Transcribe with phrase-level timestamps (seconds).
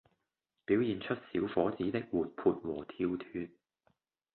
[0.65, 3.51] 表現出小伙子的活潑和跳脫